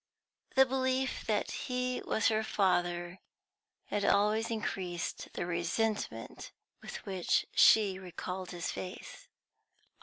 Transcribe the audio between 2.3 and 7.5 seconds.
father had always increased the resentment with which